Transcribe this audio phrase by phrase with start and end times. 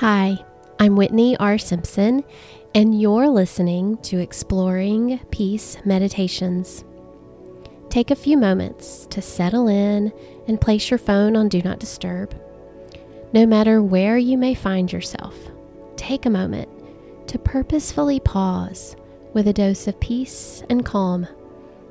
[0.00, 0.36] Hi,
[0.78, 1.56] I'm Whitney R.
[1.56, 2.22] Simpson,
[2.74, 6.84] and you're listening to Exploring Peace Meditations.
[7.88, 10.12] Take a few moments to settle in
[10.46, 12.38] and place your phone on Do Not Disturb.
[13.32, 15.34] No matter where you may find yourself,
[15.96, 16.68] take a moment
[17.28, 18.96] to purposefully pause
[19.32, 21.26] with a dose of peace and calm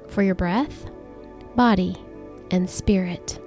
[0.09, 0.85] for your breath,
[1.55, 1.97] body,
[2.51, 3.39] and spirit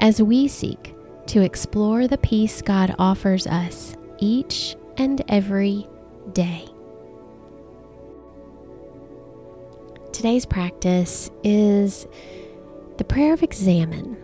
[0.00, 0.93] as we seek
[1.26, 5.86] to explore the peace God offers us each and every
[6.32, 6.66] day.
[10.12, 12.06] Today's practice is
[12.98, 14.16] the prayer of examen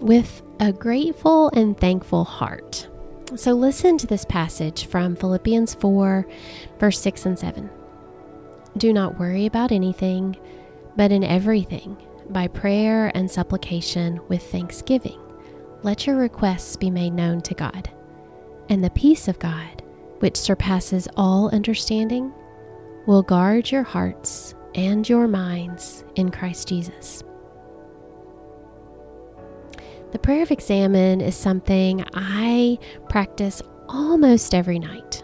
[0.00, 2.88] with a grateful and thankful heart.
[3.36, 6.26] So, listen to this passage from Philippians 4,
[6.78, 7.70] verse 6 and 7.
[8.76, 10.36] Do not worry about anything,
[10.96, 11.96] but in everything,
[12.28, 15.20] by prayer and supplication with thanksgiving
[15.82, 17.90] let your requests be made known to God.
[18.68, 19.82] And the peace of God,
[20.20, 22.32] which surpasses all understanding,
[23.06, 27.24] will guard your hearts and your minds in Christ Jesus.
[30.12, 35.22] The prayer of examen is something I practice almost every night.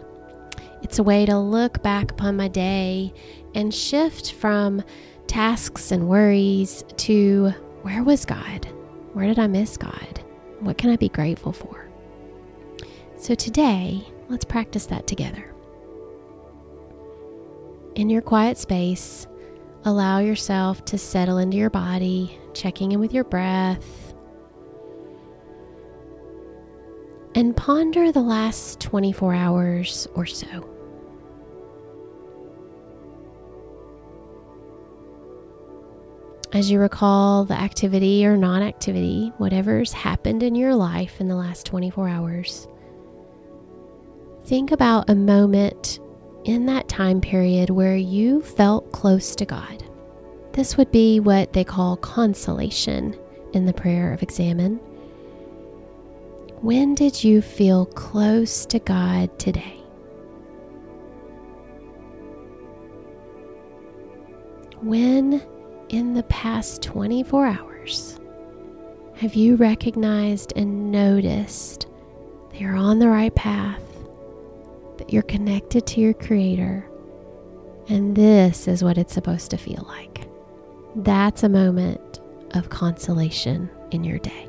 [0.81, 3.13] It's a way to look back upon my day
[3.53, 4.83] and shift from
[5.27, 7.49] tasks and worries to
[7.81, 8.65] where was God?
[9.13, 10.23] Where did I miss God?
[10.59, 11.89] What can I be grateful for?
[13.17, 15.53] So today, let's practice that together.
[17.95, 19.27] In your quiet space,
[19.85, 24.13] allow yourself to settle into your body, checking in with your breath.
[27.35, 30.76] And ponder the last 24 hours or so.
[36.53, 41.35] As you recall the activity or non activity, whatever's happened in your life in the
[41.35, 42.67] last 24 hours,
[44.45, 45.99] think about a moment
[46.45, 49.83] in that time period where you felt close to God.
[50.53, 53.19] This would be what they call consolation
[53.51, 54.77] in the prayer of examen.
[56.61, 59.73] When did you feel close to God today?
[64.81, 65.45] When
[65.89, 68.19] in the past 24 hours
[69.17, 71.87] have you recognized and noticed
[72.51, 73.81] that you're on the right path,
[74.99, 76.87] that you're connected to your Creator,
[77.89, 80.27] and this is what it's supposed to feel like?
[80.97, 82.19] That's a moment
[82.51, 84.47] of consolation in your day.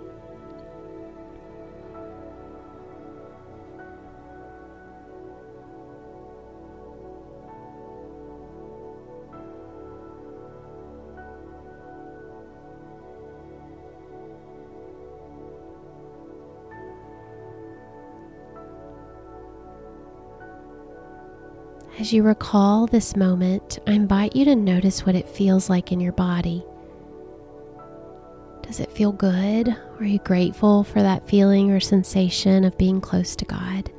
[21.98, 25.98] As you recall this moment, I invite you to notice what it feels like in
[25.98, 26.64] your body.
[28.62, 29.76] Does it feel good?
[29.98, 33.90] Are you grateful for that feeling or sensation of being close to God?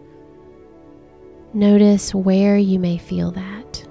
[1.53, 3.85] Notice where you may feel that.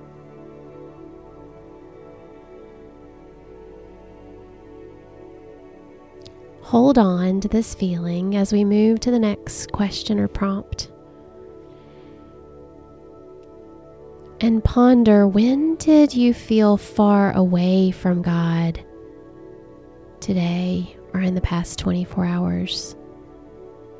[6.62, 10.90] Hold on to this feeling as we move to the next question or prompt.
[14.40, 18.84] And ponder when did you feel far away from God
[20.20, 22.94] today or in the past 24 hours?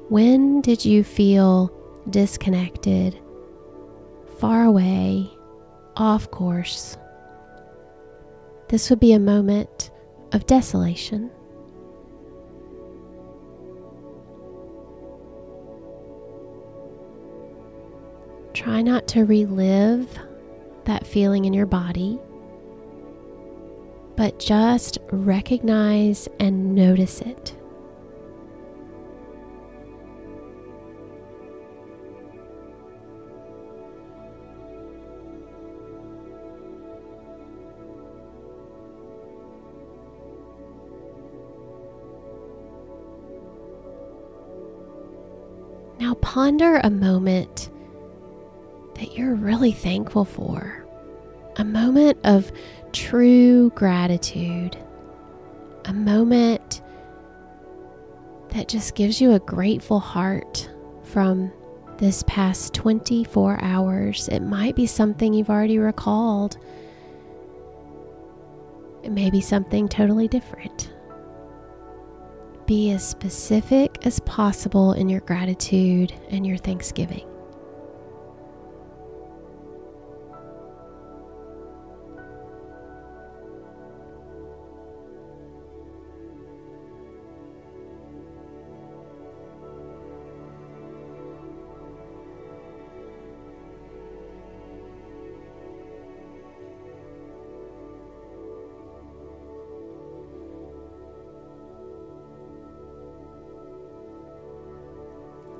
[0.09, 1.73] When did you feel
[2.09, 3.19] disconnected,
[4.39, 5.29] far away,
[5.97, 6.97] off course?
[8.69, 9.91] This would be a moment
[10.33, 11.31] of desolation.
[18.55, 20.19] Try not to relive
[20.89, 22.19] that feeling in your body,
[24.17, 27.55] but just recognize and notice it.
[46.01, 47.69] Now ponder a moment
[48.99, 50.87] that you're really thankful for.
[51.57, 52.53] A moment of
[52.93, 54.77] true gratitude.
[55.87, 56.83] A moment
[58.51, 60.71] that just gives you a grateful heart
[61.05, 61.53] from
[61.99, 64.29] this past 24 hours.
[64.29, 66.59] It might be something you've already recalled.
[69.03, 70.93] It may be something totally different.
[72.67, 77.27] be as specific as possible in your gratitude and your thanksgiving.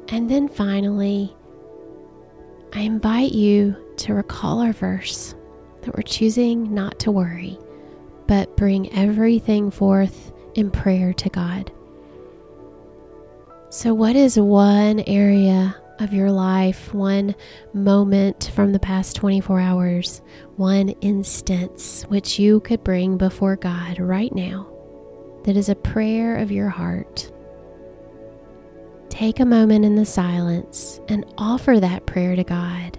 [0.09, 1.35] And then finally,
[2.73, 5.35] I invite you to recall our verse
[5.83, 7.59] that we're choosing not to worry,
[8.27, 11.71] but bring everything forth in prayer to God.
[13.71, 17.35] So, what is one area of your life, one
[17.75, 20.23] moment from the past 24 hours,
[20.57, 24.73] one instance which you could bring before God right now
[25.45, 27.31] that is a prayer of your heart?
[29.19, 32.97] Take a moment in the silence and offer that prayer to God.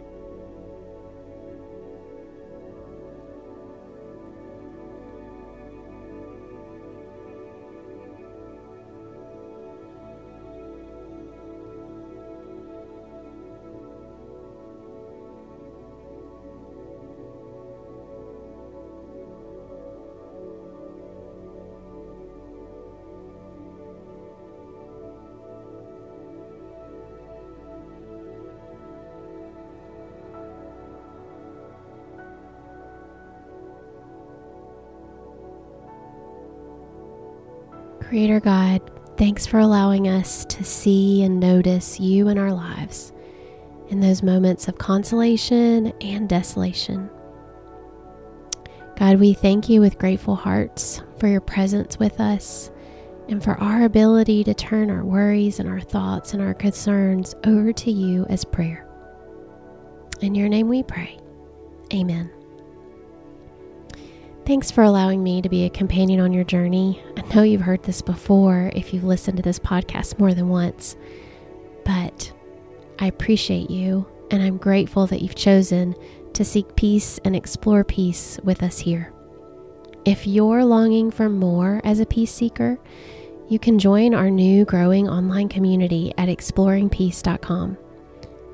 [38.10, 38.82] Creator God,
[39.18, 43.14] thanks for allowing us to see and notice you in our lives
[43.90, 47.08] in those moments of consolation and desolation.
[48.98, 52.72] God, we thank you with grateful hearts for your presence with us
[53.28, 57.72] and for our ability to turn our worries and our thoughts and our concerns over
[57.74, 58.88] to you as prayer.
[60.22, 61.20] In your name we pray.
[61.94, 62.32] Amen.
[64.50, 67.04] Thanks for allowing me to be a companion on your journey.
[67.16, 70.96] I know you've heard this before if you've listened to this podcast more than once,
[71.86, 72.34] but
[72.98, 75.94] I appreciate you and I'm grateful that you've chosen
[76.34, 79.14] to seek peace and explore peace with us here.
[80.04, 82.80] If you're longing for more as a peace seeker,
[83.50, 87.78] you can join our new growing online community at exploringpeace.com.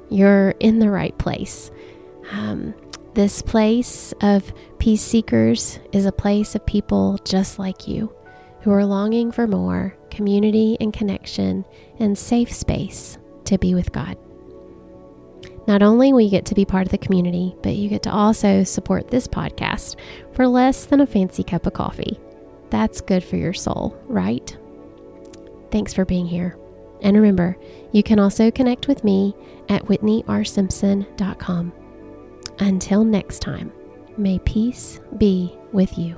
[0.09, 1.71] You're in the right place.
[2.33, 2.73] Um,
[3.15, 8.13] this place of peace seekers is a place of people just like you
[8.61, 11.65] who are longing for more community and connection
[11.99, 14.17] and safe space to be with God.
[15.65, 18.11] Not only will you get to be part of the community, but you get to
[18.11, 19.95] also support this podcast
[20.33, 22.19] for less than a fancy cup of coffee.
[22.69, 24.55] That's good for your soul, right?
[25.71, 26.57] Thanks for being here.
[27.01, 27.57] And remember,
[27.93, 29.33] you can also connect with me
[29.69, 31.84] at whitneyrsimpson.com.
[32.59, 33.71] Until next time,
[34.17, 36.17] may peace be with you.